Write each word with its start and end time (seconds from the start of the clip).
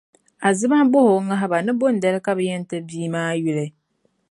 Azima 0.47 0.77
bɔhi 0.91 1.11
o 1.17 1.25
ŋahiba 1.27 1.57
ni 1.65 1.71
bɔndali 1.79 2.19
ka 2.25 2.31
bɛ 2.37 2.43
yɛn 2.49 2.63
ti 2.69 2.77
bia 2.87 3.07
maa 3.13 3.31
yuli? 3.43 3.65